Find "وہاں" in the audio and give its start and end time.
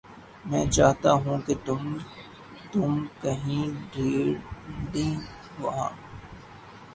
5.61-5.91